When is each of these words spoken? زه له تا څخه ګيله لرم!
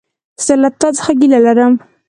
زه 0.45 0.53
له 0.61 0.69
تا 0.79 0.87
څخه 0.97 1.11
ګيله 1.19 1.39
لرم! 1.45 1.73